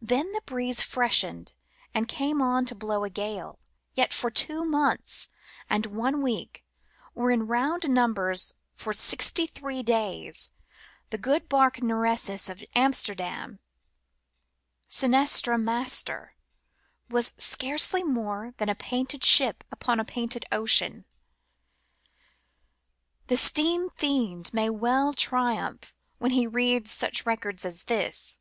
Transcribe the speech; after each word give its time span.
Then 0.00 0.32
the 0.32 0.40
breeze 0.44 0.80
freshened 0.80 1.52
and 1.94 2.08
came 2.08 2.42
on 2.42 2.64
to 2.66 2.74
blow 2.74 3.04
a 3.04 3.08
gale; 3.10 3.60
yet 3.94 4.12
for 4.12 4.28
two 4.28 4.64
months 4.64 5.28
and 5.70 5.86
one 5.86 6.20
week, 6.20 6.64
or 7.14 7.30
in 7.30 7.46
round 7.46 7.88
numbers 7.88 8.54
for 8.74 8.92
sixty 8.92 9.46
three 9.46 9.84
days, 9.84 10.50
the 11.10 11.16
good 11.16 11.48
barque 11.48 11.80
Nereus 11.80 12.48
of 12.48 12.64
Amsterdam— 12.74 13.60
Seinstra, 14.88 15.56
master— 15.62 16.34
was 17.08 17.32
scarcely 17.38 18.02
more 18.02 18.54
than 18.56 18.68
a 18.68 18.74
painted 18.74 19.22
ship 19.22 19.62
upon 19.70 20.00
a 20.00 20.04
painted 20.04 20.44
ocean. 20.50 21.04
The 23.28 23.36
Steam 23.36 23.90
Fiend 23.96 24.52
may 24.52 24.70
well 24.70 25.12
triumph 25.12 25.94
when 26.18 26.32
he 26.32 26.48
reads 26.48 26.90
such 26.90 27.24
records 27.24 27.64
as 27.64 27.84
this. 27.84 28.40